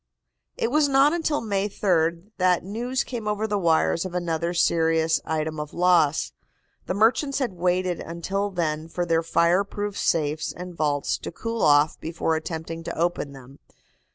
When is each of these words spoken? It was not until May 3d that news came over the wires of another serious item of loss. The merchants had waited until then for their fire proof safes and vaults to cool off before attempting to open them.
It 0.57 0.71
was 0.71 0.89
not 0.89 1.13
until 1.13 1.41
May 1.41 1.69
3d 1.69 2.31
that 2.39 2.63
news 2.63 3.03
came 3.03 3.27
over 3.27 3.45
the 3.45 3.59
wires 3.59 4.03
of 4.03 4.15
another 4.15 4.51
serious 4.51 5.21
item 5.25 5.59
of 5.59 5.75
loss. 5.75 6.31
The 6.87 6.95
merchants 6.95 7.37
had 7.37 7.53
waited 7.53 7.99
until 7.99 8.49
then 8.49 8.87
for 8.87 9.05
their 9.05 9.21
fire 9.21 9.63
proof 9.63 9.95
safes 9.95 10.51
and 10.53 10.73
vaults 10.73 11.19
to 11.19 11.31
cool 11.31 11.61
off 11.61 11.99
before 11.99 12.35
attempting 12.35 12.83
to 12.85 12.97
open 12.97 13.33
them. 13.33 13.59